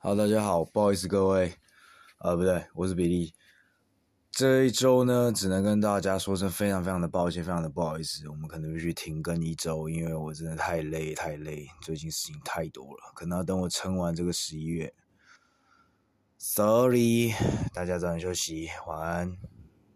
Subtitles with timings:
[0.00, 1.52] 好，大家好，不好意思各位，
[2.18, 3.34] 呃，不对，我是比利。
[4.30, 14.94] 这一周呢，只能跟大家说声非常非常的抱歉，非常的不好意思，我们可能必须停更一周，因为我真的太累太累，最近事情太多了，可能要等我撑完这个十一月。
[16.38, 17.32] Sorry，
[17.74, 19.57] 大家早点休息，晚安。